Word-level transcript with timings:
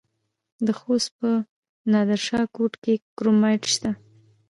د 0.65 0.67
خوست 0.79 1.09
په 1.19 1.29
نادر 1.91 2.19
شاه 2.27 2.45
کوټ 2.55 2.73
کې 2.83 2.93
کرومایټ 3.17 3.63
شته. 3.73 3.89